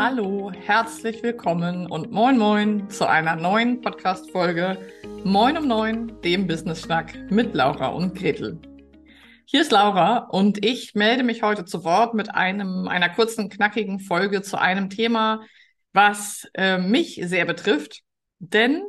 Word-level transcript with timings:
Hallo, 0.00 0.52
herzlich 0.52 1.24
willkommen 1.24 1.90
und 1.90 2.12
moin 2.12 2.38
moin 2.38 2.88
zu 2.88 3.08
einer 3.08 3.34
neuen 3.34 3.80
Podcast-Folge 3.80 4.78
Moin 5.24 5.58
um 5.58 5.66
Neun, 5.66 6.20
dem 6.22 6.46
Business-Schnack 6.46 7.32
mit 7.32 7.52
Laura 7.52 7.88
und 7.88 8.14
Gretel. 8.14 8.60
Hier 9.44 9.60
ist 9.60 9.72
Laura 9.72 10.18
und 10.30 10.64
ich 10.64 10.94
melde 10.94 11.24
mich 11.24 11.42
heute 11.42 11.64
zu 11.64 11.82
Wort 11.82 12.14
mit 12.14 12.32
einem, 12.32 12.86
einer 12.86 13.08
kurzen, 13.08 13.48
knackigen 13.48 13.98
Folge 13.98 14.40
zu 14.42 14.56
einem 14.56 14.88
Thema, 14.88 15.42
was 15.92 16.48
äh, 16.54 16.78
mich 16.78 17.20
sehr 17.24 17.44
betrifft. 17.44 18.02
Denn 18.38 18.84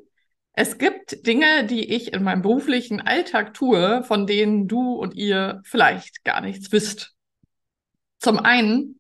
es 0.54 0.78
gibt 0.78 1.26
Dinge, 1.26 1.64
die 1.66 1.92
ich 1.92 2.14
in 2.14 2.22
meinem 2.22 2.44
beruflichen 2.44 3.02
Alltag 3.02 3.56
tue, 3.56 4.04
von 4.04 4.28
denen 4.28 4.68
du 4.68 4.94
und 4.94 5.16
ihr 5.16 5.64
vielleicht 5.66 6.24
gar 6.24 6.42
nichts 6.42 6.72
wisst. 6.72 7.16
Zum 8.20 8.38
einen 8.38 8.99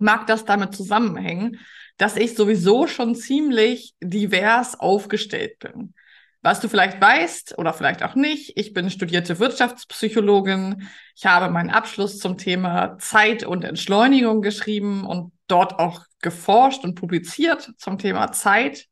mag 0.00 0.26
das 0.26 0.44
damit 0.44 0.74
zusammenhängen, 0.74 1.58
dass 1.96 2.16
ich 2.16 2.34
sowieso 2.34 2.86
schon 2.86 3.14
ziemlich 3.14 3.94
divers 4.00 4.78
aufgestellt 4.78 5.58
bin. 5.58 5.94
Was 6.42 6.60
du 6.60 6.68
vielleicht 6.68 6.98
weißt 7.00 7.58
oder 7.58 7.74
vielleicht 7.74 8.02
auch 8.02 8.14
nicht, 8.14 8.56
ich 8.56 8.72
bin 8.72 8.88
studierte 8.88 9.38
Wirtschaftspsychologin. 9.38 10.88
Ich 11.14 11.26
habe 11.26 11.52
meinen 11.52 11.68
Abschluss 11.68 12.18
zum 12.18 12.38
Thema 12.38 12.96
Zeit 12.98 13.44
und 13.44 13.62
Entschleunigung 13.62 14.40
geschrieben 14.40 15.04
und 15.04 15.32
dort 15.48 15.78
auch 15.78 16.06
geforscht 16.22 16.82
und 16.84 16.94
publiziert 16.94 17.72
zum 17.76 17.98
Thema 17.98 18.32
Zeit. 18.32 18.86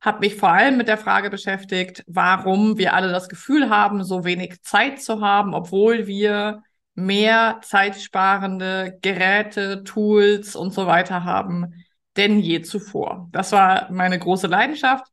Habe 0.00 0.20
mich 0.20 0.36
vor 0.36 0.48
allem 0.48 0.78
mit 0.78 0.88
der 0.88 0.96
Frage 0.96 1.28
beschäftigt, 1.28 2.02
warum 2.06 2.78
wir 2.78 2.94
alle 2.94 3.12
das 3.12 3.28
Gefühl 3.28 3.68
haben, 3.68 4.02
so 4.02 4.24
wenig 4.24 4.62
Zeit 4.62 5.02
zu 5.02 5.20
haben, 5.20 5.52
obwohl 5.52 6.06
wir 6.06 6.62
mehr 6.94 7.60
zeitsparende 7.62 8.98
Geräte, 9.02 9.84
Tools 9.84 10.56
und 10.56 10.72
so 10.72 10.86
weiter 10.86 11.24
haben 11.24 11.74
denn 12.16 12.38
je 12.40 12.62
zuvor. 12.62 13.28
Das 13.32 13.52
war 13.52 13.90
meine 13.90 14.18
große 14.18 14.46
Leidenschaft. 14.46 15.06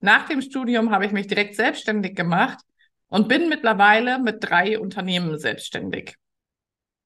Nach 0.00 0.26
dem 0.26 0.42
Studium 0.42 0.90
habe 0.90 1.06
ich 1.06 1.12
mich 1.12 1.26
direkt 1.26 1.54
selbstständig 1.54 2.14
gemacht 2.16 2.58
und 3.08 3.28
bin 3.28 3.48
mittlerweile 3.48 4.18
mit 4.18 4.38
drei 4.40 4.78
Unternehmen 4.78 5.38
selbstständig. 5.38 6.16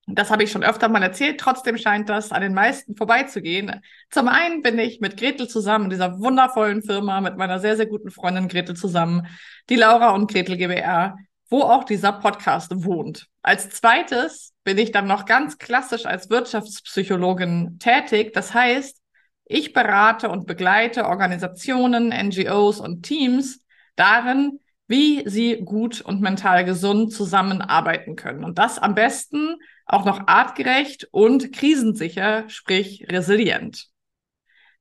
Das 0.08 0.30
habe 0.30 0.44
ich 0.44 0.52
schon 0.52 0.62
öfter 0.62 0.88
mal 0.88 1.02
erzählt, 1.02 1.40
trotzdem 1.40 1.76
scheint 1.76 2.08
das 2.08 2.30
an 2.30 2.40
den 2.40 2.54
meisten 2.54 2.94
vorbeizugehen. 2.94 3.80
Zum 4.08 4.28
einen 4.28 4.62
bin 4.62 4.78
ich 4.78 5.00
mit 5.00 5.16
Gretel 5.16 5.48
zusammen, 5.48 5.90
dieser 5.90 6.20
wundervollen 6.20 6.82
Firma, 6.82 7.20
mit 7.20 7.36
meiner 7.36 7.58
sehr, 7.58 7.76
sehr 7.76 7.86
guten 7.86 8.12
Freundin 8.12 8.46
Gretel 8.46 8.76
zusammen, 8.76 9.26
die 9.68 9.74
Laura 9.74 10.10
und 10.10 10.30
Gretel 10.30 10.56
GBR, 10.56 11.16
wo 11.48 11.62
auch 11.62 11.84
dieser 11.84 12.12
Podcast 12.12 12.84
wohnt. 12.84 13.28
Als 13.42 13.70
zweites 13.70 14.52
bin 14.64 14.78
ich 14.78 14.92
dann 14.92 15.06
noch 15.06 15.26
ganz 15.26 15.58
klassisch 15.58 16.06
als 16.06 16.28
Wirtschaftspsychologin 16.30 17.78
tätig. 17.78 18.32
Das 18.32 18.52
heißt, 18.52 19.00
ich 19.44 19.72
berate 19.72 20.28
und 20.28 20.46
begleite 20.46 21.06
Organisationen, 21.06 22.08
NGOs 22.08 22.80
und 22.80 23.02
Teams 23.02 23.60
darin, 23.94 24.58
wie 24.88 25.22
sie 25.28 25.62
gut 25.64 26.00
und 26.00 26.20
mental 26.20 26.64
gesund 26.64 27.12
zusammenarbeiten 27.12 28.16
können. 28.16 28.44
Und 28.44 28.58
das 28.58 28.78
am 28.78 28.94
besten 28.94 29.56
auch 29.84 30.04
noch 30.04 30.26
artgerecht 30.26 31.08
und 31.12 31.52
krisensicher, 31.52 32.48
sprich 32.48 33.06
resilient. 33.08 33.88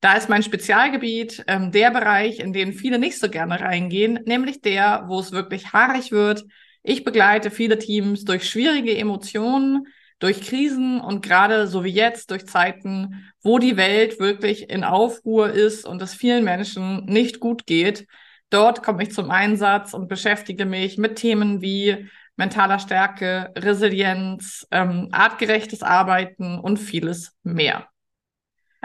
Da 0.01 0.13
ist 0.13 0.29
mein 0.29 0.43
Spezialgebiet 0.43 1.43
ähm, 1.47 1.71
der 1.71 1.91
Bereich, 1.91 2.39
in 2.39 2.53
den 2.53 2.73
viele 2.73 2.99
nicht 2.99 3.19
so 3.19 3.29
gerne 3.29 3.59
reingehen, 3.59 4.19
nämlich 4.25 4.61
der, 4.61 5.05
wo 5.07 5.19
es 5.19 5.31
wirklich 5.31 5.73
haarig 5.73 6.11
wird, 6.11 6.45
ich 6.87 7.03
begleite 7.03 7.49
viele 7.49 7.79
Teams 7.79 8.25
durch 8.25 8.47
schwierige 8.47 8.95
Emotionen, 8.95 9.87
durch 10.19 10.41
Krisen 10.41 11.01
und 11.01 11.25
gerade 11.25 11.67
so 11.67 11.83
wie 11.83 11.89
jetzt 11.89 12.29
durch 12.29 12.45
Zeiten, 12.45 13.25
wo 13.41 13.57
die 13.57 13.75
Welt 13.75 14.19
wirklich 14.19 14.69
in 14.69 14.83
Aufruhr 14.83 15.49
ist 15.49 15.87
und 15.87 16.01
es 16.03 16.13
vielen 16.13 16.43
Menschen 16.43 17.05
nicht 17.05 17.39
gut 17.39 17.65
geht. 17.65 18.05
Dort 18.51 18.83
komme 18.83 19.01
ich 19.01 19.11
zum 19.11 19.31
Einsatz 19.31 19.95
und 19.95 20.07
beschäftige 20.07 20.65
mich 20.65 20.99
mit 20.99 21.15
Themen 21.15 21.61
wie 21.61 22.07
mentaler 22.35 22.77
Stärke, 22.77 23.51
Resilienz, 23.55 24.67
ähm, 24.69 25.09
artgerechtes 25.11 25.81
Arbeiten 25.81 26.59
und 26.59 26.77
vieles 26.77 27.35
mehr. 27.41 27.87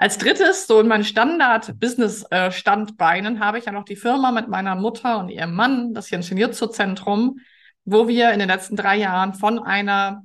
Als 0.00 0.16
drittes, 0.16 0.66
so 0.66 0.80
in 0.80 0.88
meinen 0.88 1.04
Standard-Business-Standbeinen, 1.04 3.38
habe 3.38 3.58
ich 3.58 3.66
ja 3.66 3.72
noch 3.72 3.84
die 3.84 3.96
Firma 3.96 4.32
mit 4.32 4.48
meiner 4.48 4.74
Mutter 4.74 5.18
und 5.18 5.28
ihrem 5.28 5.54
Mann, 5.54 5.92
das 5.92 6.10
Ingenieurzentrum, 6.10 7.40
wo 7.84 8.08
wir 8.08 8.32
in 8.32 8.38
den 8.38 8.48
letzten 8.48 8.76
drei 8.76 8.96
Jahren 8.96 9.34
von 9.34 9.58
einer 9.58 10.22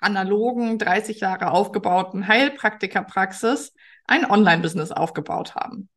analogen, 0.00 0.80
30 0.80 1.20
Jahre 1.20 1.52
aufgebauten 1.52 2.26
Heilpraktikerpraxis 2.26 3.72
ein 4.04 4.28
Online-Business 4.28 4.90
aufgebaut 4.90 5.54
haben. 5.54 5.88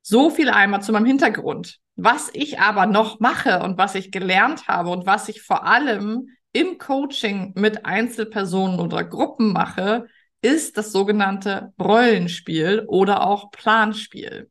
So 0.00 0.30
viel 0.30 0.48
einmal 0.48 0.80
zu 0.80 0.92
meinem 0.92 1.04
Hintergrund. 1.04 1.80
Was 1.96 2.30
ich 2.32 2.60
aber 2.60 2.86
noch 2.86 3.20
mache 3.20 3.62
und 3.62 3.76
was 3.76 3.94
ich 3.94 4.10
gelernt 4.10 4.68
habe 4.68 4.88
und 4.88 5.04
was 5.04 5.28
ich 5.28 5.42
vor 5.42 5.66
allem 5.66 6.28
im 6.52 6.78
Coaching 6.78 7.52
mit 7.56 7.84
Einzelpersonen 7.84 8.80
oder 8.80 9.04
Gruppen 9.04 9.52
mache, 9.52 10.06
ist 10.42 10.76
das 10.76 10.92
sogenannte 10.92 11.72
Rollenspiel 11.78 12.84
oder 12.86 13.26
auch 13.26 13.50
Planspiel. 13.50 14.50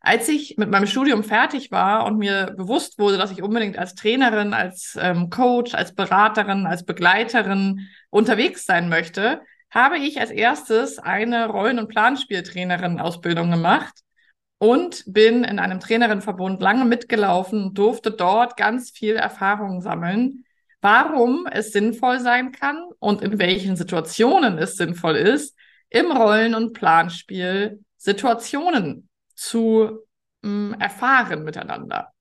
Als 0.00 0.28
ich 0.28 0.56
mit 0.58 0.68
meinem 0.68 0.86
Studium 0.86 1.22
fertig 1.22 1.70
war 1.70 2.06
und 2.06 2.18
mir 2.18 2.54
bewusst 2.56 2.98
wurde, 2.98 3.18
dass 3.18 3.30
ich 3.30 3.42
unbedingt 3.42 3.78
als 3.78 3.94
Trainerin, 3.94 4.52
als 4.52 4.98
ähm, 5.00 5.30
Coach, 5.30 5.74
als 5.74 5.94
Beraterin, 5.94 6.66
als 6.66 6.84
Begleiterin 6.84 7.88
unterwegs 8.10 8.66
sein 8.66 8.88
möchte, 8.88 9.42
habe 9.70 9.98
ich 9.98 10.20
als 10.20 10.30
erstes 10.30 10.98
eine 10.98 11.46
Rollen- 11.48 11.78
und 11.78 11.88
Planspieltrainerin-Ausbildung 11.88 13.50
gemacht 13.50 14.02
und 14.58 15.04
bin 15.06 15.44
in 15.44 15.58
einem 15.58 15.80
Trainerinnenverbund 15.80 16.60
lange 16.60 16.84
mitgelaufen 16.84 17.72
durfte 17.72 18.10
dort 18.10 18.56
ganz 18.56 18.90
viel 18.90 19.14
Erfahrung 19.16 19.80
sammeln, 19.80 20.44
warum 20.82 21.46
es 21.50 21.72
sinnvoll 21.72 22.20
sein 22.20 22.52
kann 22.52 22.76
und 22.98 23.22
in 23.22 23.38
welchen 23.38 23.76
Situationen 23.76 24.58
es 24.58 24.76
sinnvoll 24.76 25.16
ist, 25.16 25.56
im 25.88 26.10
Rollen- 26.10 26.54
und 26.54 26.72
Planspiel 26.74 27.82
Situationen 27.96 29.08
zu 29.34 30.00
mh, 30.42 30.50
mm, 30.50 30.80
erfahren 30.80 31.44
miteinander. 31.44 32.12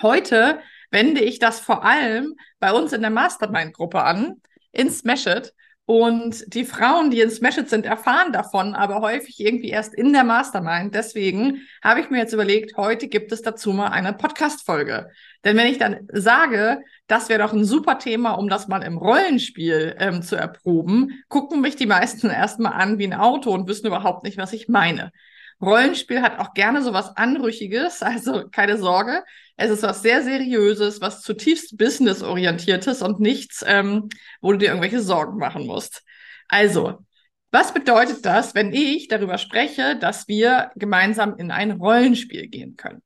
Heute 0.00 0.60
wende 0.90 1.20
ich 1.20 1.38
das 1.38 1.60
vor 1.60 1.84
allem 1.84 2.34
bei 2.58 2.72
uns 2.72 2.92
in 2.92 3.02
der 3.02 3.10
Mastermind-Gruppe 3.10 4.02
an, 4.02 4.40
in 4.72 4.90
Smash 4.90 5.26
It. 5.26 5.52
Und 5.86 6.54
die 6.54 6.64
Frauen, 6.64 7.10
die 7.10 7.20
in 7.20 7.30
Smash 7.30 7.58
It 7.58 7.68
sind, 7.68 7.84
erfahren 7.84 8.32
davon, 8.32 8.74
aber 8.74 9.02
häufig 9.02 9.38
irgendwie 9.38 9.68
erst 9.68 9.94
in 9.94 10.14
der 10.14 10.24
Mastermind. 10.24 10.94
Deswegen 10.94 11.60
habe 11.82 12.00
ich 12.00 12.08
mir 12.08 12.18
jetzt 12.18 12.32
überlegt, 12.32 12.76
heute 12.78 13.08
gibt 13.08 13.32
es 13.32 13.42
dazu 13.42 13.72
mal 13.72 13.88
eine 13.88 14.14
Podcast-Folge. 14.14 15.10
Denn 15.44 15.56
wenn 15.56 15.66
ich 15.66 15.78
dann 15.78 16.08
sage, 16.12 16.82
das 17.06 17.28
wäre 17.28 17.42
doch 17.42 17.52
ein 17.52 17.64
super 17.64 17.98
Thema, 17.98 18.32
um 18.32 18.48
das 18.48 18.66
mal 18.66 18.82
im 18.82 18.96
Rollenspiel 18.96 19.94
ähm, 19.98 20.22
zu 20.22 20.36
erproben, 20.36 21.22
gucken 21.28 21.60
mich 21.60 21.76
die 21.76 21.86
meisten 21.86 22.30
erstmal 22.30 22.72
an 22.72 22.98
wie 22.98 23.06
ein 23.06 23.14
Auto 23.14 23.50
und 23.52 23.68
wissen 23.68 23.86
überhaupt 23.86 24.24
nicht, 24.24 24.38
was 24.38 24.52
ich 24.52 24.68
meine. 24.68 25.12
Rollenspiel 25.60 26.22
hat 26.22 26.38
auch 26.38 26.54
gerne 26.54 26.82
so 26.82 26.92
was 26.92 27.16
Anrüchiges, 27.16 28.02
also 28.02 28.48
keine 28.48 28.78
Sorge. 28.78 29.22
Es 29.56 29.70
ist 29.70 29.82
was 29.82 30.02
sehr 30.02 30.22
Seriöses, 30.22 31.00
was 31.00 31.20
zutiefst 31.22 31.76
businessorientiertes 31.76 33.02
und 33.02 33.20
nichts, 33.20 33.64
ähm, 33.66 34.08
wo 34.40 34.52
du 34.52 34.58
dir 34.58 34.68
irgendwelche 34.68 35.00
Sorgen 35.00 35.38
machen 35.38 35.66
musst. 35.66 36.02
Also, 36.48 37.04
was 37.50 37.72
bedeutet 37.72 38.24
das, 38.26 38.54
wenn 38.54 38.72
ich 38.72 39.06
darüber 39.08 39.38
spreche, 39.38 39.96
dass 39.96 40.26
wir 40.26 40.72
gemeinsam 40.74 41.36
in 41.36 41.52
ein 41.52 41.72
Rollenspiel 41.72 42.48
gehen 42.48 42.76
können? 42.76 43.02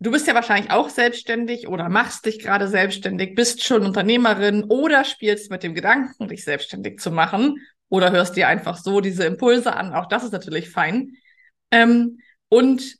Du 0.00 0.10
bist 0.10 0.26
ja 0.26 0.34
wahrscheinlich 0.34 0.70
auch 0.70 0.88
selbstständig 0.90 1.68
oder 1.68 1.88
machst 1.88 2.26
dich 2.26 2.38
gerade 2.38 2.68
selbstständig, 2.68 3.34
bist 3.34 3.64
schon 3.64 3.86
Unternehmerin 3.86 4.64
oder 4.64 5.04
spielst 5.04 5.50
mit 5.50 5.62
dem 5.62 5.74
Gedanken, 5.74 6.28
dich 6.28 6.44
selbstständig 6.44 6.98
zu 6.98 7.10
machen 7.10 7.58
oder 7.88 8.10
hörst 8.10 8.36
dir 8.36 8.48
einfach 8.48 8.76
so 8.76 9.00
diese 9.00 9.24
Impulse 9.24 9.74
an. 9.74 9.94
Auch 9.94 10.06
das 10.06 10.24
ist 10.24 10.32
natürlich 10.32 10.68
fein. 10.70 11.12
Ähm, 11.70 12.18
und 12.48 12.96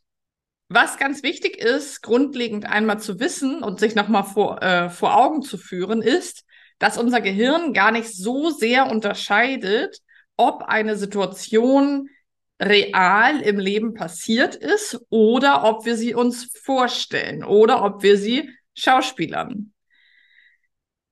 was 0.69 0.97
ganz 0.97 1.23
wichtig 1.23 1.59
ist, 1.59 2.01
grundlegend 2.01 2.67
einmal 2.67 3.01
zu 3.01 3.21
wissen 3.21 3.63
und 3.63 3.81
sich 3.81 3.95
nochmal 3.95 4.25
vor, 4.25 4.63
äh, 4.63 4.89
vor 4.89 5.17
Augen 5.17 5.43
zu 5.43 5.59
führen, 5.59 6.01
ist, 6.01 6.45
dass 6.79 6.99
unser 6.99 7.21
Gehirn 7.21 7.73
gar 7.73 7.93
nicht 7.93 8.09
so 8.09 8.51
sehr 8.51 8.91
unterscheidet, 8.91 9.99
ob 10.37 10.63
eine 10.63 10.97
Situation 10.97 12.09
real 12.61 13.41
im 13.41 13.59
Leben 13.59 13.95
passiert 13.95 14.55
ist 14.55 15.01
oder 15.11 15.65
ob 15.65 15.85
wir 15.87 15.97
sie 15.97 16.15
uns 16.15 16.51
vorstellen 16.63 17.45
oder 17.45 17.85
ob 17.85 18.03
wir 18.03 18.17
sie 18.17 18.51
schauspielern. 18.75 19.73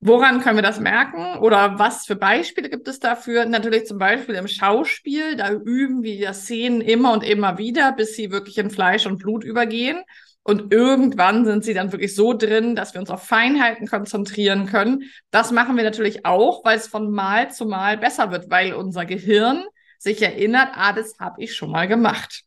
Woran 0.05 0.41
können 0.41 0.57
wir 0.57 0.63
das 0.63 0.81
merken? 0.81 1.39
Oder 1.39 1.79
was 1.79 2.07
für 2.07 2.17
Beispiele 2.17 2.69
gibt 2.69 2.89
es 2.89 2.99
dafür? 2.99 3.45
Natürlich 3.45 3.87
zum 3.87 3.99
Beispiel 3.99 4.35
im 4.35 4.49
Schauspiel, 4.49 5.37
da 5.37 5.53
üben 5.53 6.03
wir 6.03 6.17
die 6.17 6.35
Szenen 6.35 6.81
immer 6.81 7.13
und 7.13 7.23
immer 7.23 7.57
wieder, 7.57 7.93
bis 7.93 8.17
sie 8.17 8.33
wirklich 8.33 8.59
in 8.59 8.71
Fleisch 8.71 9.07
und 9.07 9.19
Blut 9.19 9.45
übergehen. 9.45 10.03
Und 10.43 10.73
irgendwann 10.73 11.45
sind 11.45 11.63
sie 11.63 11.73
dann 11.73 11.93
wirklich 11.93 12.17
so 12.17 12.33
drin, 12.33 12.75
dass 12.75 12.95
wir 12.95 13.01
uns 13.01 13.11
auf 13.11 13.23
Feinheiten 13.23 13.87
konzentrieren 13.87 14.67
können. 14.67 15.05
Das 15.31 15.53
machen 15.53 15.77
wir 15.77 15.85
natürlich 15.85 16.27
auch, 16.27 16.65
weil 16.65 16.79
es 16.79 16.89
von 16.89 17.13
Mal 17.13 17.53
zu 17.53 17.65
Mal 17.65 17.97
besser 17.97 18.33
wird, 18.33 18.51
weil 18.51 18.73
unser 18.73 19.07
Gehirn 19.07 19.63
sich 20.03 20.23
erinnert, 20.23 20.71
ah, 20.75 20.93
das 20.93 21.19
habe 21.19 21.43
ich 21.43 21.55
schon 21.55 21.71
mal 21.71 21.87
gemacht. 21.87 22.43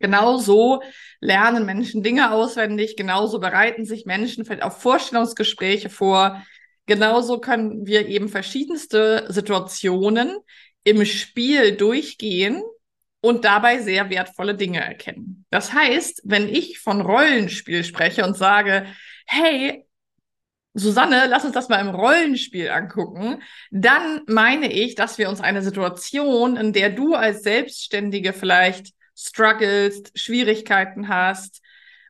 Genau 0.00 0.38
so 0.38 0.82
lernen 1.20 1.64
Menschen 1.64 2.02
Dinge 2.02 2.32
auswendig, 2.32 2.96
genauso 2.96 3.38
bereiten 3.38 3.84
sich 3.84 4.06
Menschen 4.06 4.44
vielleicht 4.44 4.62
auf 4.62 4.80
Vorstellungsgespräche 4.80 5.88
vor. 5.88 6.42
Genauso 6.86 7.38
können 7.38 7.86
wir 7.86 8.06
eben 8.08 8.28
verschiedenste 8.28 9.26
Situationen 9.28 10.36
im 10.82 11.04
Spiel 11.06 11.76
durchgehen 11.76 12.62
und 13.20 13.44
dabei 13.44 13.78
sehr 13.78 14.10
wertvolle 14.10 14.54
Dinge 14.54 14.80
erkennen. 14.80 15.46
Das 15.50 15.72
heißt, 15.72 16.22
wenn 16.24 16.48
ich 16.48 16.78
von 16.78 17.00
Rollenspiel 17.00 17.84
spreche 17.84 18.24
und 18.24 18.36
sage, 18.36 18.86
hey, 19.26 19.86
Susanne, 20.74 21.26
lass 21.28 21.44
uns 21.44 21.54
das 21.54 21.68
mal 21.68 21.80
im 21.80 21.94
Rollenspiel 21.94 22.68
angucken, 22.68 23.42
dann 23.70 24.22
meine 24.26 24.72
ich, 24.72 24.96
dass 24.96 25.18
wir 25.18 25.28
uns 25.28 25.40
eine 25.40 25.62
Situation, 25.62 26.56
in 26.56 26.72
der 26.72 26.90
du 26.90 27.14
als 27.14 27.44
Selbstständige 27.44 28.32
vielleicht 28.32 28.92
strugglest, 29.16 30.10
Schwierigkeiten 30.18 31.08
hast 31.08 31.62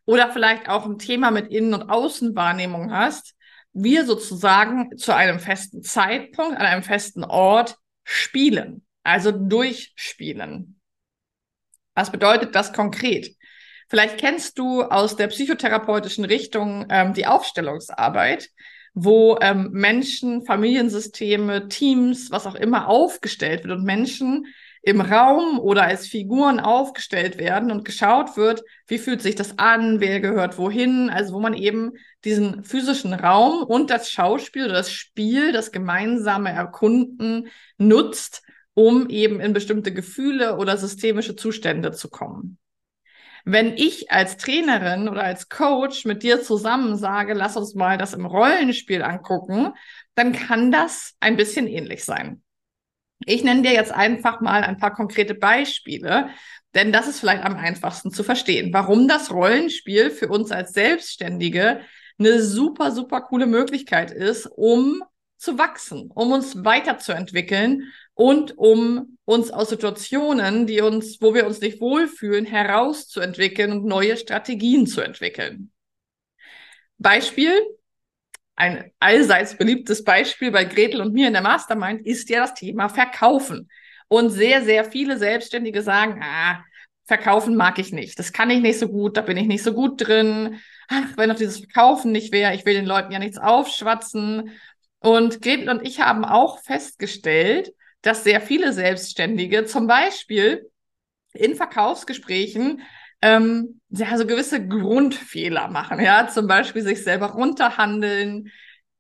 oder 0.07 0.31
vielleicht 0.31 0.71
auch 0.71 0.87
ein 0.87 0.99
Thema 0.99 1.31
mit 1.31 1.53
Innen- 1.53 1.75
und 1.75 1.91
Außenwahrnehmung 1.91 2.91
hast, 2.91 3.35
wir 3.75 4.07
sozusagen 4.07 4.97
zu 4.97 5.15
einem 5.15 5.41
festen 5.41 5.83
Zeitpunkt, 5.83 6.57
an 6.57 6.67
einem 6.67 6.83
festen 6.83 7.25
Ort 7.25 7.77
spielen, 8.03 8.87
also 9.03 9.31
durchspielen. 9.31 10.81
Was 11.95 12.11
bedeutet 12.11 12.55
das 12.55 12.73
konkret? 12.73 13.37
Vielleicht 13.89 14.19
kennst 14.19 14.59
du 14.59 14.83
aus 14.83 15.17
der 15.17 15.29
psychotherapeutischen 15.29 16.25
Richtung 16.25 16.87
ähm, 16.89 17.15
die 17.15 17.27
Aufstellungsarbeit, 17.27 18.51
wo 18.95 19.39
ähm, 19.41 19.71
Menschen, 19.73 20.45
Familiensysteme, 20.45 21.69
Teams, 21.69 22.31
was 22.31 22.47
auch 22.47 22.55
immer 22.55 22.89
aufgestellt 22.89 23.65
wird 23.65 23.77
und 23.77 23.85
Menschen 23.85 24.47
im 24.85 25.01
Raum 25.01 25.59
oder 25.59 25.85
als 25.85 26.07
Figuren 26.07 26.61
aufgestellt 26.61 27.39
werden 27.39 27.71
und 27.71 27.85
geschaut 27.85 28.37
wird, 28.37 28.63
wie 28.87 28.99
fühlt 28.99 29.23
sich 29.23 29.35
das 29.35 29.59
an, 29.59 29.99
wer 29.99 30.21
gehört 30.21 30.59
wohin, 30.59 31.09
also 31.09 31.33
wo 31.33 31.41
man 31.41 31.55
eben 31.55 31.93
diesen 32.25 32.65
physischen 32.65 33.15
Raum 33.15 33.63
und 33.63 33.89
das 33.89 34.11
Schauspiel 34.11 34.67
oder 34.67 34.75
das 34.75 34.93
Spiel, 34.93 35.53
das 35.53 35.73
gemeinsame 35.73 36.51
Erkunden 36.51 37.49
nutzt, 37.79 38.43
um 38.75 39.09
eben 39.09 39.41
in 39.41 39.55
bestimmte 39.55 39.93
Gefühle 39.93 40.59
oder 40.59 40.77
systemische 40.77 41.35
Zustände 41.35 41.93
zu 41.93 42.11
kommen. 42.11 42.59
Wenn 43.45 43.77
ich 43.77 44.11
als 44.11 44.39
Trainerin 44.39 45.09
oder 45.09 45.23
als 45.23 45.51
Coach 45.51 46.07
mit 46.07 46.23
dir 46.23 46.43
zusammen 46.43 46.97
sage, 46.97 47.35
lass 47.35 47.57
uns 47.57 47.75
mal 47.75 47.99
das 47.99 48.15
im 48.15 48.25
Rollenspiel 48.25 49.03
angucken, 49.03 49.73
dann 50.15 50.33
kann 50.33 50.73
das 50.73 51.15
ein 51.21 51.37
bisschen 51.37 51.67
ähnlich 51.67 52.05
sein. 52.05 52.43
Ich 53.27 53.45
nenne 53.45 53.63
dir 53.63 53.73
jetzt 53.73 53.93
einfach 53.93 54.41
mal 54.41 54.63
ein 54.65 54.79
paar 54.79 54.95
konkrete 54.95 55.35
Beispiele, 55.35 56.31
denn 56.75 56.93
das 56.93 57.07
ist 57.07 57.21
vielleicht 57.21 57.45
am 57.45 57.57
einfachsten 57.57 58.11
zu 58.11 58.25
verstehen, 58.25 58.73
warum 58.73 59.09
das 59.09 59.31
Rollenspiel 59.31 60.11
für 60.11 60.29
uns 60.29 60.51
als 60.51 60.73
Selbstständige 60.73 61.81
eine 62.19 62.43
super, 62.43 62.93
super 62.93 63.21
coole 63.23 63.47
Möglichkeit 63.47 64.11
ist, 64.11 64.47
um 64.47 65.03
zu 65.45 65.59
wachsen, 65.59 66.11
um 66.15 66.33
uns 66.33 66.65
weiterzuentwickeln 66.65 67.93
und 68.15 68.57
um 68.57 69.19
uns 69.25 69.51
aus 69.51 69.69
Situationen, 69.69 70.67
die 70.67 70.81
uns, 70.81 71.21
wo 71.21 71.35
wir 71.35 71.47
uns 71.47 71.61
nicht 71.61 71.81
wohlfühlen, 71.81 72.47
herauszuentwickeln 72.47 73.73
und 73.73 73.85
neue 73.85 74.17
Strategien 74.17 74.87
zu 74.87 75.01
entwickeln. 75.01 75.71
Beispiel, 76.99 77.53
ein 78.57 78.93
allseits 79.01 79.57
beliebtes 79.57 80.05
Beispiel 80.05 80.51
bei 80.51 80.65
Gretel 80.65 81.01
und 81.01 81.13
mir 81.13 81.27
in 81.27 81.33
der 81.33 81.43
Mastermind 81.43 82.07
ist 82.07 82.31
ja 82.31 82.41
das 82.41 82.55
Thema 82.55 82.89
Verkaufen. 82.89 83.69
Und 84.09 84.31
sehr, 84.31 84.63
sehr 84.63 84.85
viele 84.85 85.19
Selbstständige 85.19 85.83
sagen, 85.83 86.21
ah, 86.23 86.63
Verkaufen 87.07 87.55
mag 87.55 87.79
ich 87.79 87.93
nicht. 87.93 88.19
Das 88.19 88.33
kann 88.33 88.49
ich 88.49 88.63
nicht 88.63 88.79
so 88.79 88.89
gut, 88.89 89.17
da 89.17 89.21
bin 89.21 89.37
ich 89.37 89.47
nicht 89.47 89.63
so 89.63 89.75
gut 89.75 90.07
drin. 90.07 90.61
Ach, 90.89 91.17
wenn 91.17 91.29
doch 91.29 91.37
dieses 91.37 91.59
Verkaufen 91.59 92.13
nicht 92.13 92.33
wäre, 92.33 92.55
ich 92.55 92.65
will 92.65 92.75
den 92.75 92.87
Leuten 92.87 93.13
ja 93.13 93.19
nichts 93.19 93.39
aufschwatzen. 93.39 94.51
Und 95.05 95.43
Gretel 95.43 95.69
und 95.69 95.87
ich 95.87 96.01
haben 96.01 96.25
auch 96.25 96.61
festgestellt, 96.61 97.75
dass 98.01 98.25
sehr 98.25 98.41
viele 98.41 98.73
Selbstständige 98.73 99.67
zum 99.67 99.87
Beispiel 99.87 100.71
in 101.35 101.57
Verkaufsgesprächen 101.57 102.81
ähm, 103.21 103.83
ja, 103.91 104.17
gewisse 104.17 104.67
Grundfehler 104.67 105.69
machen, 105.69 106.01
ja, 106.01 106.29
zum 106.29 106.47
Beispiel 106.47 106.81
sich 106.81 107.05
selber 107.05 107.33
runterhandeln. 107.33 108.51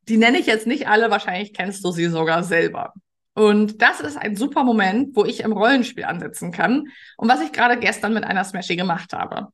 Die 0.02 0.18
nenne 0.18 0.38
ich 0.38 0.44
jetzt 0.44 0.66
nicht 0.66 0.88
alle, 0.88 1.10
wahrscheinlich 1.10 1.54
kennst 1.54 1.82
du 1.82 1.90
sie 1.90 2.08
sogar 2.08 2.42
selber. 2.44 2.92
Und 3.32 3.80
das 3.80 4.02
ist 4.02 4.18
ein 4.18 4.36
super 4.36 4.62
Moment, 4.62 5.16
wo 5.16 5.24
ich 5.24 5.40
im 5.40 5.52
Rollenspiel 5.52 6.04
ansetzen 6.04 6.52
kann 6.52 6.88
und 7.16 7.30
was 7.30 7.40
ich 7.40 7.50
gerade 7.50 7.78
gestern 7.78 8.12
mit 8.12 8.24
einer 8.24 8.44
Smashy 8.44 8.76
gemacht 8.76 9.14
habe. 9.14 9.48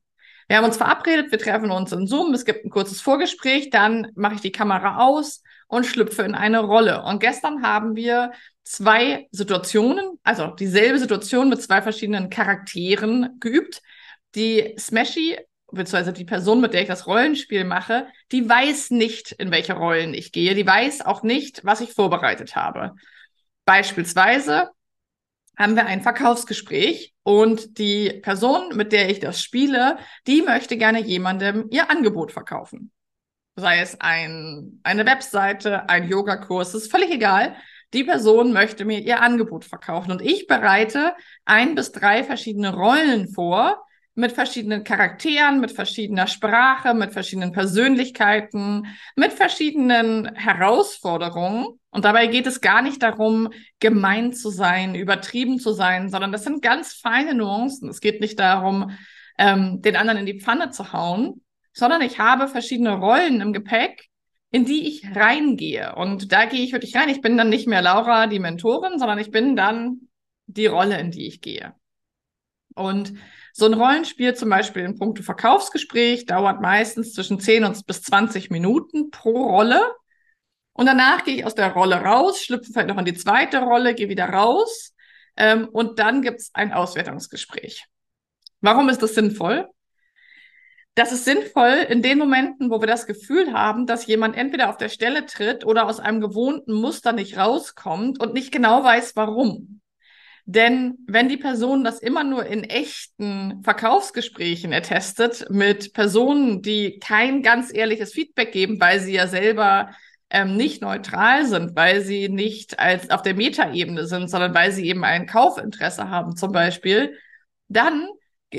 Wir 0.49 0.57
haben 0.57 0.65
uns 0.65 0.75
verabredet, 0.75 1.31
wir 1.31 1.39
treffen 1.39 1.71
uns 1.71 1.93
in 1.93 2.07
Zoom, 2.07 2.33
es 2.33 2.43
gibt 2.43 2.65
ein 2.65 2.69
kurzes 2.71 2.99
Vorgespräch, 2.99 3.69
dann 3.69 4.11
mache 4.15 4.35
ich 4.35 4.41
die 4.41 4.51
Kamera 4.51 4.97
aus 4.97 5.43
und 5.71 5.85
schlüpfe 5.85 6.23
in 6.23 6.35
eine 6.35 6.59
Rolle. 6.59 7.01
Und 7.03 7.21
gestern 7.21 7.63
haben 7.63 7.95
wir 7.95 8.33
zwei 8.63 9.27
Situationen, 9.31 10.19
also 10.21 10.47
dieselbe 10.47 10.99
Situation 10.99 11.47
mit 11.47 11.61
zwei 11.61 11.81
verschiedenen 11.81 12.29
Charakteren 12.29 13.37
geübt. 13.39 13.81
Die 14.35 14.75
Smashy, 14.77 15.37
beziehungsweise 15.71 16.11
die 16.11 16.25
Person, 16.25 16.59
mit 16.59 16.73
der 16.73 16.81
ich 16.81 16.89
das 16.89 17.07
Rollenspiel 17.07 17.63
mache, 17.63 18.07
die 18.33 18.47
weiß 18.47 18.91
nicht, 18.91 19.31
in 19.31 19.49
welche 19.49 19.73
Rollen 19.73 20.13
ich 20.13 20.33
gehe. 20.33 20.55
Die 20.55 20.67
weiß 20.67 21.05
auch 21.05 21.23
nicht, 21.23 21.63
was 21.63 21.79
ich 21.79 21.93
vorbereitet 21.93 22.57
habe. 22.57 22.93
Beispielsweise 23.63 24.71
haben 25.57 25.75
wir 25.75 25.85
ein 25.85 26.01
Verkaufsgespräch 26.01 27.13
und 27.23 27.77
die 27.77 28.19
Person, 28.21 28.75
mit 28.75 28.91
der 28.91 29.09
ich 29.09 29.21
das 29.21 29.41
spiele, 29.41 29.97
die 30.27 30.41
möchte 30.41 30.75
gerne 30.75 31.01
jemandem 31.01 31.67
ihr 31.69 31.89
Angebot 31.89 32.33
verkaufen. 32.33 32.91
Sei 33.55 33.79
es 33.79 33.99
ein, 33.99 34.79
eine 34.83 35.05
Webseite, 35.05 35.89
ein 35.89 36.07
Yogakurs, 36.07 36.73
ist 36.73 36.89
völlig 36.89 37.11
egal. 37.11 37.55
Die 37.93 38.05
Person 38.05 38.53
möchte 38.53 38.85
mir 38.85 38.99
ihr 38.99 39.21
Angebot 39.21 39.65
verkaufen 39.65 40.11
und 40.11 40.21
ich 40.21 40.47
bereite 40.47 41.13
ein 41.43 41.75
bis 41.75 41.91
drei 41.91 42.23
verschiedene 42.23 42.73
Rollen 42.73 43.27
vor 43.27 43.83
mit 44.13 44.33
verschiedenen 44.33 44.83
Charakteren, 44.83 45.59
mit 45.59 45.71
verschiedener 45.71 46.27
Sprache, 46.27 46.93
mit 46.93 47.13
verschiedenen 47.13 47.51
Persönlichkeiten, 47.51 48.87
mit 49.15 49.31
verschiedenen 49.33 50.33
Herausforderungen. 50.35 51.79
Und 51.91 52.05
dabei 52.05 52.27
geht 52.27 52.47
es 52.47 52.61
gar 52.61 52.81
nicht 52.81 53.01
darum, 53.03 53.49
gemein 53.79 54.33
zu 54.33 54.49
sein, 54.49 54.95
übertrieben 54.95 55.59
zu 55.59 55.73
sein, 55.73 56.09
sondern 56.09 56.31
das 56.31 56.43
sind 56.43 56.61
ganz 56.61 56.93
feine 56.93 57.33
Nuancen. 57.33 57.89
Es 57.89 58.01
geht 58.01 58.21
nicht 58.21 58.39
darum, 58.39 58.91
ähm, 59.37 59.81
den 59.81 59.95
anderen 59.95 60.19
in 60.19 60.25
die 60.25 60.39
Pfanne 60.39 60.71
zu 60.71 60.93
hauen, 60.93 61.41
sondern 61.73 62.01
ich 62.01 62.19
habe 62.19 62.47
verschiedene 62.47 62.93
Rollen 62.93 63.41
im 63.41 63.53
Gepäck, 63.53 64.07
in 64.51 64.65
die 64.65 64.87
ich 64.87 65.15
reingehe. 65.15 65.95
Und 65.95 66.31
da 66.31 66.45
gehe 66.45 66.61
ich 66.61 66.73
wirklich 66.73 66.95
rein. 66.95 67.09
Ich 67.09 67.21
bin 67.21 67.37
dann 67.37 67.49
nicht 67.49 67.67
mehr 67.67 67.81
Laura, 67.81 68.27
die 68.27 68.39
Mentorin, 68.39 68.99
sondern 68.99 69.19
ich 69.19 69.31
bin 69.31 69.55
dann 69.55 70.09
die 70.47 70.65
Rolle, 70.65 70.99
in 70.99 71.11
die 71.11 71.27
ich 71.27 71.41
gehe. 71.41 71.73
Und 72.75 73.13
so 73.53 73.65
ein 73.65 73.73
Rollenspiel 73.73 74.33
zum 74.33 74.49
Beispiel 74.49 74.83
in 74.83 74.97
puncto 74.97 75.23
Verkaufsgespräch 75.23 76.25
dauert 76.25 76.61
meistens 76.61 77.13
zwischen 77.13 77.39
10 77.39 77.65
und 77.65 77.85
bis 77.85 78.01
20 78.01 78.49
Minuten 78.49 79.09
pro 79.11 79.49
Rolle. 79.49 79.81
Und 80.73 80.85
danach 80.85 81.25
gehe 81.25 81.35
ich 81.35 81.45
aus 81.45 81.55
der 81.55 81.73
Rolle 81.73 81.97
raus, 81.97 82.41
schlüpfe 82.41 82.71
vielleicht 82.71 82.87
noch 82.87 82.97
in 82.97 83.05
die 83.05 83.13
zweite 83.13 83.59
Rolle, 83.59 83.93
gehe 83.93 84.09
wieder 84.09 84.29
raus. 84.29 84.93
Ähm, 85.35 85.67
und 85.69 85.99
dann 85.99 86.21
gibt 86.21 86.39
es 86.39 86.51
ein 86.53 86.71
Auswertungsgespräch. 86.71 87.85
Warum 88.61 88.89
ist 88.89 89.01
das 89.01 89.15
sinnvoll? 89.15 89.67
Das 90.95 91.13
ist 91.13 91.23
sinnvoll 91.23 91.85
in 91.89 92.01
den 92.01 92.17
Momenten, 92.17 92.69
wo 92.69 92.81
wir 92.81 92.87
das 92.87 93.05
Gefühl 93.05 93.53
haben, 93.53 93.87
dass 93.87 94.07
jemand 94.07 94.35
entweder 94.35 94.69
auf 94.69 94.77
der 94.77 94.89
Stelle 94.89 95.25
tritt 95.25 95.65
oder 95.65 95.85
aus 95.85 95.99
einem 96.01 96.19
gewohnten 96.19 96.73
Muster 96.73 97.13
nicht 97.13 97.37
rauskommt 97.37 98.19
und 98.19 98.33
nicht 98.33 98.51
genau 98.51 98.83
weiß, 98.83 99.15
warum. 99.15 99.81
Denn 100.45 100.97
wenn 101.07 101.29
die 101.29 101.37
Person 101.37 101.85
das 101.85 101.99
immer 101.99 102.25
nur 102.25 102.45
in 102.45 102.65
echten 102.65 103.63
Verkaufsgesprächen 103.63 104.73
ertestet, 104.73 105.45
mit 105.49 105.93
Personen, 105.93 106.61
die 106.61 106.99
kein 106.99 107.41
ganz 107.41 107.73
ehrliches 107.73 108.11
Feedback 108.11 108.51
geben, 108.51 108.79
weil 108.81 108.99
sie 108.99 109.13
ja 109.13 109.27
selber 109.27 109.91
ähm, 110.29 110.57
nicht 110.57 110.81
neutral 110.81 111.45
sind, 111.45 111.75
weil 111.75 112.01
sie 112.01 112.27
nicht 112.27 112.79
als 112.79 113.09
auf 113.11 113.21
der 113.21 113.35
Metaebene 113.35 114.07
sind, 114.07 114.29
sondern 114.29 114.53
weil 114.53 114.71
sie 114.73 114.87
eben 114.87 115.05
ein 115.05 115.25
Kaufinteresse 115.25 116.09
haben 116.09 116.35
zum 116.35 116.51
Beispiel, 116.51 117.17
dann 117.69 118.09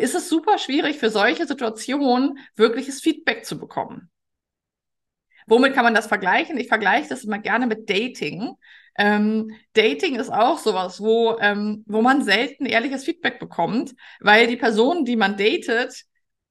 ist 0.01 0.15
es 0.15 0.29
super 0.29 0.59
schwierig 0.59 0.99
für 0.99 1.11
solche 1.11 1.47
Situationen 1.47 2.39
wirkliches 2.57 3.01
Feedback 3.01 3.45
zu 3.45 3.59
bekommen. 3.59 4.11
Womit 5.47 5.75
kann 5.75 5.85
man 5.85 5.95
das 5.95 6.07
vergleichen? 6.07 6.57
Ich 6.57 6.69
vergleiche 6.69 7.09
das 7.09 7.25
immer 7.25 7.39
gerne 7.39 7.67
mit 7.67 7.91
Dating. 7.91 8.55
Ähm, 8.97 9.53
Dating 9.73 10.17
ist 10.17 10.31
auch 10.31 10.59
sowas, 10.59 11.01
wo, 11.01 11.37
ähm, 11.41 11.85
wo 11.87 12.03
man 12.03 12.23
selten 12.23 12.67
ehrliches 12.67 13.05
Feedback 13.05 13.39
bekommt, 13.39 13.95
weil 14.21 14.47
die 14.47 14.57
Person, 14.57 15.05
die 15.05 15.17
man 15.17 15.37
datet, 15.37 16.05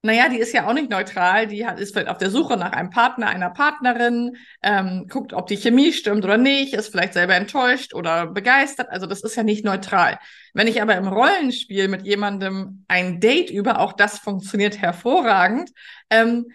naja, 0.04 0.30
die 0.30 0.40
ist 0.40 0.54
ja 0.54 0.68
auch 0.68 0.74
nicht 0.74 0.90
neutral, 0.90 1.46
die 1.46 1.66
hat, 1.66 1.80
ist 1.80 1.94
vielleicht 1.94 2.10
auf 2.10 2.18
der 2.18 2.32
Suche 2.32 2.58
nach 2.58 2.72
einem 2.72 2.90
Partner, 2.90 3.28
einer 3.28 3.52
Partnerin, 3.52 4.36
ähm, 4.64 5.06
guckt, 5.08 5.32
ob 5.34 5.46
die 5.46 5.58
Chemie 5.58 5.94
stimmt 5.94 6.24
oder 6.24 6.38
nicht, 6.38 6.74
ist 6.74 6.90
vielleicht 6.90 7.14
selber 7.14 7.36
enttäuscht 7.36 7.94
oder 7.94 8.26
begeistert. 8.26 8.90
Also 8.90 9.06
das 9.06 9.22
ist 9.22 9.36
ja 9.36 9.44
nicht 9.44 9.64
neutral. 9.64 10.18
Wenn 10.54 10.68
ich 10.68 10.82
aber 10.82 10.96
im 10.96 11.08
Rollenspiel 11.08 11.88
mit 11.88 12.06
jemandem 12.06 12.84
ein 12.88 13.20
Date 13.20 13.52
über, 13.52 13.80
auch 13.80 13.94
das 13.94 14.18
funktioniert 14.18 14.82
hervorragend, 14.82 15.70
ähm, 16.10 16.48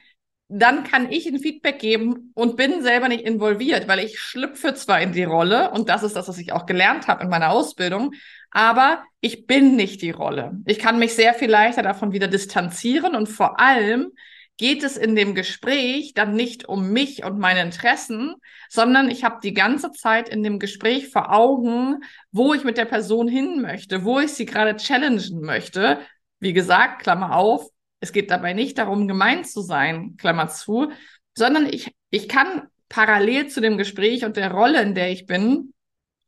dann 0.49 0.85
kann 0.85 1.11
ich 1.11 1.27
ein 1.27 1.41
Feedback 1.41 1.81
geben 1.81 2.31
und 2.35 2.57
bin 2.57 2.83
selber 2.83 3.09
nicht 3.09 3.25
involviert, 3.25 3.89
weil 3.89 3.99
ich 3.99 4.19
schlüpfe 4.19 4.75
zwar 4.75 5.01
in 5.01 5.13
die 5.13 5.25
Rolle 5.25 5.71
und 5.73 5.89
das 5.89 6.03
ist 6.05 6.15
das, 6.15 6.29
was 6.29 6.39
ich 6.39 6.53
auch 6.53 6.67
gelernt 6.67 7.09
habe 7.09 7.25
in 7.25 7.31
meiner 7.31 7.51
Ausbildung, 7.51 8.13
aber 8.53 9.03
ich 9.21 9.47
bin 9.47 9.75
nicht 9.75 10.03
die 10.03 10.13
Rolle. 10.13 10.53
Ich 10.67 10.79
kann 10.79 10.99
mich 10.99 11.15
sehr 11.15 11.35
viel 11.35 11.51
leichter 11.51 11.83
davon 11.83 12.13
wieder 12.13 12.29
distanzieren 12.29 13.17
und 13.17 13.27
vor 13.27 13.59
allem 13.59 14.13
geht 14.57 14.85
es 14.85 14.97
in 14.97 15.17
dem 15.17 15.35
Gespräch 15.35 16.15
dann 16.15 16.35
nicht 16.35 16.67
um 16.67 16.91
mich 16.91 17.25
und 17.25 17.39
meine 17.39 17.63
Interessen, 17.63 18.35
sondern 18.71 19.11
ich 19.11 19.25
habe 19.25 19.41
die 19.43 19.53
ganze 19.53 19.93
Zeit 19.93 20.29
in 20.29 20.43
dem 20.43 20.59
Gespräch 20.59 21.09
vor 21.09 21.33
Augen, 21.33 21.99
wo 22.31 22.55
ich 22.55 22.65
mit 22.65 22.79
der 22.79 22.87
Person 22.87 23.29
hin 23.29 23.61
möchte, 23.61 24.05
wo 24.05 24.21
ich 24.21 24.33
sie 24.33 24.47
gerade 24.47 24.77
challengen 24.77 25.41
möchte. 25.41 25.99
Wie 26.39 26.53
gesagt, 26.53 27.03
Klammer 27.03 27.37
auf, 27.37 27.69
es 28.07 28.13
geht 28.13 28.31
dabei 28.31 28.53
nicht 28.53 28.79
darum, 28.79 29.09
gemein 29.09 29.45
zu 29.45 29.61
sein, 29.61 30.17
Klammer 30.17 30.49
zu, 30.49 30.93
sondern 31.37 31.67
ich, 31.67 31.93
ich 32.11 32.29
kann 32.29 32.69
parallel 32.89 33.49
zu 33.49 33.61
dem 33.61 33.77
Gespräch 33.77 34.25
und 34.25 34.37
der 34.37 34.53
Rolle, 34.53 34.81
in 34.81 34.95
der 34.95 35.11
ich 35.11 35.27
bin, 35.27 35.75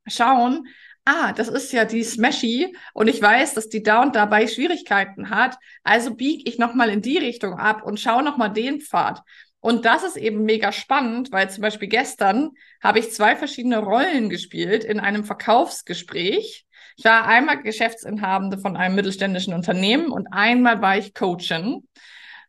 schauen, 0.06 0.66
ah, 1.04 1.32
das 1.32 1.46
ist 1.46 1.72
ja 1.72 1.84
die 1.84 2.02
Smashy 2.02 2.74
und 2.94 3.06
ich 3.08 3.22
weiß, 3.22 3.54
dass 3.54 3.68
die 3.68 3.82
da 3.82 4.02
und 4.02 4.16
dabei 4.16 4.48
Schwierigkeiten 4.48 5.30
hat, 5.30 5.56
also 5.84 6.14
biege 6.14 6.50
ich 6.50 6.58
nochmal 6.58 6.90
in 6.90 7.00
die 7.00 7.18
Richtung 7.18 7.54
ab 7.54 7.84
und 7.84 8.00
schaue 8.00 8.24
nochmal 8.24 8.52
den 8.52 8.80
Pfad. 8.80 9.22
Und 9.60 9.84
das 9.84 10.02
ist 10.02 10.16
eben 10.16 10.44
mega 10.44 10.72
spannend, 10.72 11.30
weil 11.30 11.48
zum 11.50 11.62
Beispiel 11.62 11.88
gestern 11.88 12.50
habe 12.82 12.98
ich 12.98 13.12
zwei 13.12 13.36
verschiedene 13.36 13.78
Rollen 13.78 14.28
gespielt 14.28 14.84
in 14.84 15.00
einem 15.00 15.24
Verkaufsgespräch. 15.24 16.66
Ich 16.98 17.04
war 17.04 17.28
einmal 17.28 17.62
Geschäftsinhabende 17.62 18.58
von 18.58 18.76
einem 18.76 18.96
mittelständischen 18.96 19.54
Unternehmen 19.54 20.10
und 20.10 20.26
einmal 20.32 20.82
war 20.82 20.98
ich 20.98 21.14
Coachin. 21.14 21.86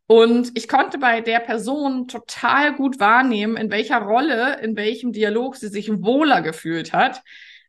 Und 0.08 0.52
ich 0.56 0.68
konnte 0.68 0.98
bei 0.98 1.22
der 1.22 1.40
Person 1.40 2.08
total 2.08 2.74
gut 2.74 3.00
wahrnehmen, 3.00 3.58
in 3.58 3.70
welcher 3.70 4.00
Rolle, 4.00 4.60
in 4.62 4.76
welchem 4.76 5.12
Dialog 5.14 5.56
sie 5.56 5.68
sich 5.68 5.92
wohler 6.02 6.42
gefühlt 6.42 6.94
hat, 6.94 7.22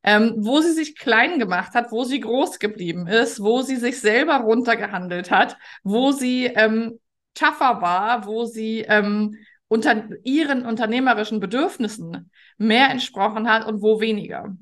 ähm, 0.03 0.37
wo 0.39 0.63
sie 0.63 0.73
sich 0.73 0.97
klein 0.97 1.39
gemacht 1.39 1.75
hat, 1.75 1.93
wo 1.93 2.05
sie 2.05 2.21
groß 2.21 2.59
geblieben 2.59 3.07
ist, 3.07 3.43
wo 3.43 3.61
sie 3.61 3.77
sich 3.77 4.01
selber 4.01 4.37
runtergehandelt 4.37 5.31
hat, 5.31 5.59
wo 5.83 6.13
sie 6.13 6.47
ähm, 6.47 6.99
tougher 7.35 7.83
war, 7.83 8.25
wo 8.25 8.47
sie 8.47 8.87
ähm, 8.89 9.37
unter 9.69 10.09
ihren 10.25 10.65
unternehmerischen 10.65 11.41
Bedürfnissen 11.41 12.31
mehr 12.57 12.89
entsprochen 12.89 13.51
hat 13.51 13.67
und 13.67 13.83
wo 13.83 14.01
weniger. 14.01 14.57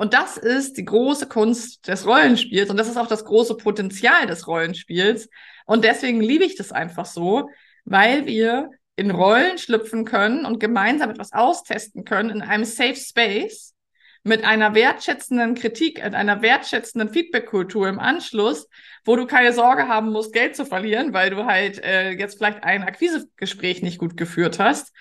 Und 0.00 0.14
das 0.14 0.38
ist 0.38 0.78
die 0.78 0.86
große 0.86 1.26
Kunst 1.26 1.86
des 1.86 2.06
Rollenspiels 2.06 2.70
und 2.70 2.78
das 2.78 2.88
ist 2.88 2.96
auch 2.96 3.06
das 3.06 3.22
große 3.26 3.58
Potenzial 3.58 4.26
des 4.26 4.46
Rollenspiels. 4.46 5.28
Und 5.66 5.84
deswegen 5.84 6.22
liebe 6.22 6.42
ich 6.42 6.56
das 6.56 6.72
einfach 6.72 7.04
so, 7.04 7.50
weil 7.84 8.24
wir 8.24 8.70
in 8.96 9.10
Rollen 9.10 9.58
schlüpfen 9.58 10.06
können 10.06 10.46
und 10.46 10.58
gemeinsam 10.58 11.10
etwas 11.10 11.34
austesten 11.34 12.06
können 12.06 12.30
in 12.30 12.40
einem 12.40 12.64
Safe 12.64 12.96
Space 12.96 13.74
mit 14.22 14.42
einer 14.42 14.74
wertschätzenden 14.74 15.54
Kritik, 15.54 16.02
mit 16.02 16.14
einer 16.14 16.40
wertschätzenden 16.40 17.10
Feedback-Kultur 17.10 17.86
im 17.86 17.98
Anschluss, 17.98 18.68
wo 19.04 19.16
du 19.16 19.26
keine 19.26 19.52
Sorge 19.52 19.86
haben 19.86 20.12
musst, 20.12 20.32
Geld 20.32 20.56
zu 20.56 20.64
verlieren, 20.64 21.12
weil 21.12 21.28
du 21.28 21.44
halt 21.44 21.78
äh, 21.84 22.12
jetzt 22.12 22.38
vielleicht 22.38 22.64
ein 22.64 22.84
Akquisegespräch 22.84 23.82
nicht 23.82 23.98
gut 23.98 24.16
geführt 24.16 24.58
hast 24.58 24.94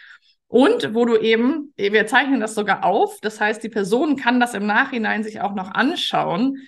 und 0.49 0.95
wo 0.95 1.05
du 1.05 1.15
eben, 1.15 1.73
wir 1.77 2.07
zeichnen 2.07 2.39
das 2.39 2.55
sogar 2.55 2.83
auf, 2.83 3.19
das 3.21 3.39
heißt, 3.39 3.63
die 3.63 3.69
Person 3.69 4.15
kann 4.17 4.39
das 4.39 4.55
im 4.55 4.65
Nachhinein 4.65 5.23
sich 5.23 5.41
auch 5.41 5.53
noch 5.53 5.71
anschauen, 5.71 6.67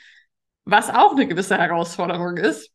was 0.66 0.92
auch 0.92 1.14
eine 1.14 1.28
gewisse 1.28 1.58
Herausforderung 1.58 2.38
ist. 2.38 2.72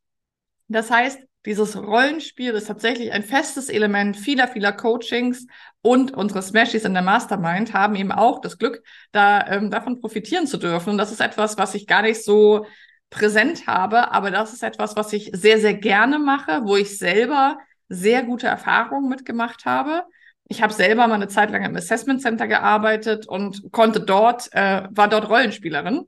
Das 0.66 0.90
heißt, 0.90 1.20
dieses 1.44 1.76
Rollenspiel 1.76 2.50
ist 2.54 2.66
tatsächlich 2.66 3.12
ein 3.12 3.22
festes 3.22 3.68
Element 3.68 4.16
vieler, 4.16 4.48
vieler 4.48 4.72
Coachings 4.72 5.46
und 5.80 6.12
unsere 6.12 6.42
Smashies 6.42 6.84
in 6.84 6.92
der 6.92 7.04
Mastermind 7.04 7.72
haben 7.72 7.94
eben 7.94 8.10
auch 8.10 8.40
das 8.40 8.58
Glück, 8.58 8.82
da 9.12 9.46
ähm, 9.46 9.70
davon 9.70 10.00
profitieren 10.00 10.48
zu 10.48 10.56
dürfen. 10.56 10.90
Und 10.90 10.98
das 10.98 11.12
ist 11.12 11.20
etwas, 11.20 11.56
was 11.56 11.76
ich 11.76 11.86
gar 11.86 12.02
nicht 12.02 12.24
so 12.24 12.66
präsent 13.10 13.68
habe, 13.68 14.10
aber 14.10 14.32
das 14.32 14.52
ist 14.52 14.64
etwas, 14.64 14.96
was 14.96 15.12
ich 15.12 15.30
sehr, 15.32 15.60
sehr 15.60 15.74
gerne 15.74 16.18
mache, 16.18 16.62
wo 16.64 16.74
ich 16.74 16.98
selber 16.98 17.58
sehr 17.88 18.24
gute 18.24 18.48
Erfahrungen 18.48 19.08
mitgemacht 19.08 19.66
habe. 19.66 20.02
Ich 20.48 20.62
habe 20.62 20.72
selber 20.72 21.06
mal 21.08 21.14
eine 21.14 21.28
Zeit 21.28 21.50
lang 21.50 21.64
im 21.64 21.76
Assessment 21.76 22.22
Center 22.22 22.46
gearbeitet 22.46 23.26
und 23.26 23.72
konnte 23.72 24.00
dort, 24.00 24.48
äh, 24.52 24.82
war 24.90 25.08
dort 25.08 25.28
Rollenspielerin. 25.28 26.06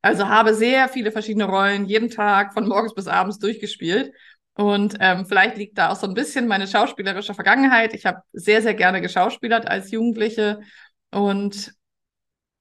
Also 0.00 0.28
habe 0.28 0.54
sehr 0.54 0.88
viele 0.88 1.12
verschiedene 1.12 1.44
Rollen 1.44 1.86
jeden 1.86 2.10
Tag 2.10 2.54
von 2.54 2.66
morgens 2.66 2.94
bis 2.94 3.08
abends 3.08 3.38
durchgespielt. 3.38 4.12
Und 4.54 4.96
ähm, 5.00 5.26
vielleicht 5.26 5.56
liegt 5.56 5.78
da 5.78 5.90
auch 5.90 5.96
so 5.96 6.06
ein 6.06 6.14
bisschen 6.14 6.46
meine 6.46 6.66
schauspielerische 6.66 7.34
Vergangenheit. 7.34 7.92
Ich 7.94 8.06
habe 8.06 8.22
sehr, 8.32 8.62
sehr 8.62 8.74
gerne 8.74 9.00
geschauspielert 9.00 9.66
als 9.66 9.90
Jugendliche 9.90 10.60
und 11.10 11.72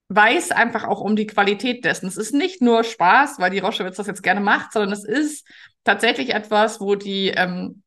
weiß 0.10 0.52
einfach 0.52 0.86
auch 0.86 1.02
um 1.02 1.16
die 1.16 1.28
Qualität 1.28 1.86
dessen. 1.86 2.08
Es 2.08 2.18
ist 2.18 2.34
nicht 2.34 2.62
nur 2.62 2.84
Spaß, 2.84 3.40
weil 3.40 3.52
die 3.52 3.60
Roschewitz 3.60 3.98
das 3.98 4.08
jetzt 4.08 4.24
gerne 4.24 4.42
macht, 4.42 4.74
sondern 4.74 4.92
es 4.92 5.06
ist 5.06 5.48
tatsächlich 5.84 6.34
etwas, 6.34 6.82
wo 6.82 6.96
die 6.96 7.30
ähm, 7.30 7.83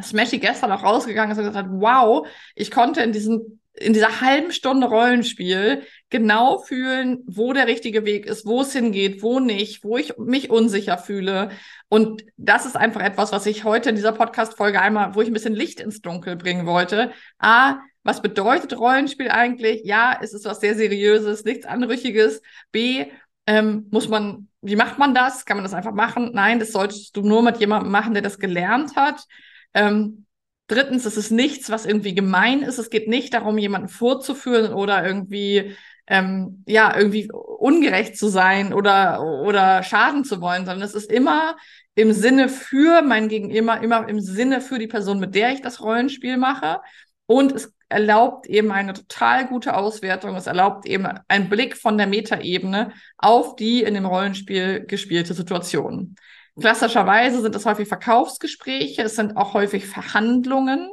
Smashy 0.00 0.38
gestern 0.38 0.72
auch 0.72 0.82
rausgegangen 0.82 1.32
ist 1.32 1.38
und 1.38 1.44
gesagt 1.44 1.66
hat, 1.66 1.72
wow, 1.72 2.26
ich 2.54 2.70
konnte 2.70 3.02
in 3.02 3.12
diesem 3.12 3.60
in 3.74 3.92
dieser 3.94 4.20
halben 4.20 4.52
Stunde 4.52 4.86
Rollenspiel 4.86 5.84
genau 6.10 6.58
fühlen, 6.58 7.22
wo 7.26 7.52
der 7.52 7.66
richtige 7.66 8.04
Weg 8.04 8.26
ist, 8.26 8.44
wo 8.44 8.60
es 8.60 8.72
hingeht, 8.72 9.22
wo 9.22 9.40
nicht, 9.40 9.82
wo 9.82 9.96
ich 9.96 10.16
mich 10.18 10.50
unsicher 10.50 10.98
fühle. 10.98 11.50
Und 11.88 12.24
das 12.36 12.66
ist 12.66 12.76
einfach 12.76 13.00
etwas, 13.00 13.32
was 13.32 13.46
ich 13.46 13.64
heute 13.64 13.90
in 13.90 13.96
dieser 13.96 14.12
Podcast-Folge 14.12 14.80
einmal, 14.80 15.14
wo 15.14 15.22
ich 15.22 15.28
ein 15.28 15.32
bisschen 15.32 15.54
Licht 15.54 15.80
ins 15.80 16.02
Dunkel 16.02 16.36
bringen 16.36 16.66
wollte. 16.66 17.12
A, 17.38 17.78
was 18.02 18.20
bedeutet 18.20 18.78
Rollenspiel 18.78 19.30
eigentlich? 19.30 19.82
Ja, 19.84 20.18
es 20.20 20.34
ist 20.34 20.44
was 20.44 20.60
sehr 20.60 20.74
Seriöses, 20.74 21.44
nichts 21.44 21.66
Anrüchiges. 21.66 22.42
B, 22.72 23.06
ähm, 23.46 23.86
muss 23.90 24.08
man, 24.08 24.48
wie 24.60 24.76
macht 24.76 24.98
man 24.98 25.14
das? 25.14 25.46
Kann 25.46 25.56
man 25.56 25.64
das 25.64 25.74
einfach 25.74 25.92
machen? 25.92 26.30
Nein, 26.34 26.58
das 26.58 26.72
solltest 26.72 27.16
du 27.16 27.22
nur 27.22 27.42
mit 27.42 27.58
jemandem 27.58 27.90
machen, 27.90 28.12
der 28.12 28.22
das 28.22 28.38
gelernt 28.38 28.96
hat. 28.96 29.24
Ähm, 29.74 30.26
drittens, 30.68 31.04
es 31.04 31.16
ist 31.16 31.30
nichts, 31.30 31.70
was 31.70 31.86
irgendwie 31.86 32.14
gemein 32.14 32.62
ist. 32.62 32.78
Es 32.78 32.90
geht 32.90 33.08
nicht 33.08 33.34
darum, 33.34 33.58
jemanden 33.58 33.88
vorzuführen 33.88 34.72
oder 34.72 35.04
irgendwie 35.06 35.76
ähm, 36.06 36.64
ja 36.66 36.96
irgendwie 36.96 37.30
ungerecht 37.32 38.16
zu 38.16 38.28
sein 38.28 38.72
oder 38.72 39.22
oder 39.22 39.82
schaden 39.82 40.24
zu 40.24 40.40
wollen, 40.40 40.66
sondern 40.66 40.82
es 40.82 40.94
ist 40.94 41.10
immer 41.10 41.56
im 41.94 42.12
Sinne 42.12 42.48
für 42.48 43.02
mein 43.02 43.28
Gegenüber, 43.28 43.80
immer 43.80 44.08
im 44.08 44.20
Sinne 44.20 44.60
für 44.60 44.78
die 44.78 44.86
Person, 44.86 45.20
mit 45.20 45.34
der 45.34 45.52
ich 45.52 45.60
das 45.62 45.80
Rollenspiel 45.80 46.36
mache. 46.36 46.80
Und 47.26 47.52
es 47.52 47.74
erlaubt 47.88 48.46
eben 48.46 48.72
eine 48.72 48.94
total 48.94 49.46
gute 49.46 49.76
Auswertung. 49.76 50.34
Es 50.36 50.46
erlaubt 50.46 50.86
eben 50.86 51.06
einen 51.28 51.48
Blick 51.48 51.76
von 51.76 51.98
der 51.98 52.06
Metaebene 52.06 52.92
auf 53.18 53.56
die 53.56 53.82
in 53.82 53.94
dem 53.94 54.06
Rollenspiel 54.06 54.84
gespielte 54.86 55.34
Situation. 55.34 56.16
Klassischerweise 56.60 57.40
sind 57.40 57.54
es 57.56 57.64
häufig 57.64 57.88
Verkaufsgespräche, 57.88 59.02
es 59.02 59.16
sind 59.16 59.36
auch 59.36 59.54
häufig 59.54 59.86
Verhandlungen, 59.86 60.90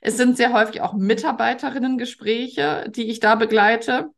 es 0.00 0.16
sind 0.16 0.36
sehr 0.36 0.52
häufig 0.52 0.80
auch 0.80 0.94
Mitarbeiterinnengespräche, 0.94 2.86
die 2.88 3.10
ich 3.10 3.20
da 3.20 3.34
begleite, 3.34 4.08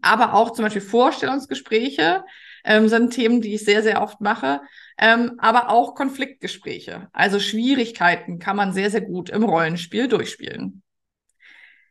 aber 0.00 0.32
auch 0.34 0.52
zum 0.52 0.64
Beispiel 0.64 0.80
Vorstellungsgespräche 0.80 2.24
ähm, 2.64 2.88
sind 2.88 3.10
Themen, 3.10 3.42
die 3.42 3.54
ich 3.54 3.64
sehr, 3.64 3.82
sehr 3.82 4.00
oft 4.00 4.20
mache, 4.20 4.62
ähm, 4.98 5.34
aber 5.38 5.68
auch 5.68 5.94
Konfliktgespräche. 5.94 7.08
Also 7.12 7.38
Schwierigkeiten 7.38 8.38
kann 8.38 8.56
man 8.56 8.72
sehr, 8.72 8.90
sehr 8.90 9.02
gut 9.02 9.28
im 9.28 9.42
Rollenspiel 9.42 10.08
durchspielen. 10.08 10.82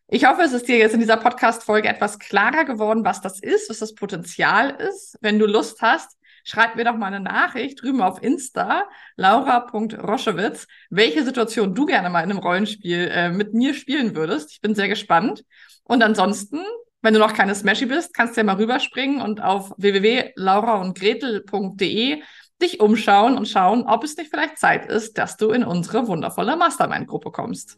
Ich 0.08 0.26
hoffe, 0.26 0.42
es 0.42 0.52
ist 0.52 0.68
dir 0.68 0.78
jetzt 0.78 0.94
in 0.94 1.00
dieser 1.00 1.18
Podcast-Folge 1.18 1.88
etwas 1.88 2.20
klarer 2.20 2.66
geworden, 2.66 3.06
was 3.06 3.22
das 3.22 3.40
ist, 3.40 3.70
was 3.70 3.80
das 3.80 3.96
Potenzial 3.96 4.72
ist. 4.72 5.18
Wenn 5.22 5.40
du 5.40 5.46
Lust 5.46 5.82
hast, 5.82 6.18
schreib 6.44 6.76
mir 6.76 6.84
doch 6.86 6.96
mal 6.96 7.08
eine 7.08 7.20
Nachricht 7.20 7.82
drüben 7.82 8.02
auf 8.02 8.24
Insta, 8.24 8.86
laura.roschewitz, 9.16 10.68
welche 10.90 11.24
Situation 11.24 11.76
du 11.76 11.86
gerne 11.86 12.10
mal 12.10 12.24
in 12.24 12.32
einem 12.32 12.40
Rollenspiel 12.40 13.10
äh, 13.12 13.30
mit 13.30 13.54
mir 13.54 13.74
spielen 13.74 14.16
würdest. 14.16 14.52
Ich 14.52 14.62
bin 14.62 14.76
sehr 14.76 14.88
gespannt. 14.88 15.44
Und 15.84 16.02
ansonsten, 16.04 16.60
wenn 17.02 17.14
du 17.14 17.20
noch 17.20 17.34
keine 17.34 17.56
Smashy 17.56 17.86
bist, 17.86 18.14
kannst 18.14 18.36
du 18.36 18.42
ja 18.42 18.46
mal 18.46 18.58
rüberspringen 18.58 19.22
und 19.22 19.42
auf 19.42 19.72
www.lauraundgretel.de 19.78 22.22
dich 22.62 22.80
umschauen 22.80 23.38
und 23.38 23.48
schauen, 23.48 23.84
ob 23.84 24.04
es 24.04 24.18
nicht 24.18 24.30
vielleicht 24.30 24.58
Zeit 24.58 24.86
ist, 24.86 25.18
dass 25.18 25.38
du 25.38 25.52
in 25.52 25.64
unsere 25.64 26.08
wundervolle 26.08 26.56
Mastermind-Gruppe 26.56 27.32
kommst. 27.32 27.78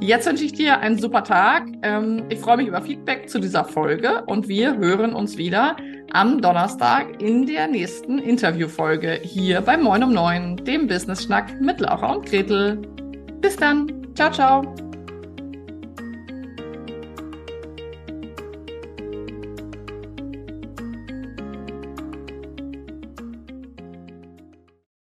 Jetzt 0.00 0.26
wünsche 0.26 0.44
ich 0.44 0.52
dir 0.52 0.80
einen 0.80 0.98
super 0.98 1.24
Tag. 1.24 1.68
Ähm, 1.82 2.24
ich 2.28 2.38
freue 2.38 2.58
mich 2.58 2.66
über 2.66 2.82
Feedback 2.82 3.28
zu 3.28 3.38
dieser 3.38 3.64
Folge 3.64 4.24
und 4.26 4.48
wir 4.48 4.76
hören 4.76 5.14
uns 5.14 5.36
wieder 5.36 5.76
am 6.16 6.40
Donnerstag 6.40 7.20
in 7.20 7.44
der 7.44 7.68
nächsten 7.68 8.18
Interviewfolge 8.18 9.20
hier 9.22 9.60
bei 9.60 9.76
Moin 9.76 10.02
um 10.02 10.14
9, 10.14 10.56
dem 10.64 10.86
Business 10.86 11.24
Schnack 11.24 11.60
mit 11.60 11.78
Laura 11.80 12.14
und 12.14 12.24
Gretel. 12.24 12.78
Bis 13.42 13.56
dann. 13.56 13.86
Ciao, 14.14 14.32
ciao. 14.32 14.85